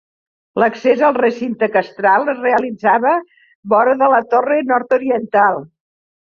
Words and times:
L'accés 0.61 1.01
al 1.09 1.17
recinte 1.17 1.69
castral 1.75 2.31
es 2.33 2.39
realitzava 2.45 3.13
vora 3.75 3.95
de 4.01 4.09
la 4.15 4.23
torre 4.33 4.59
nord-oriental. 4.73 5.63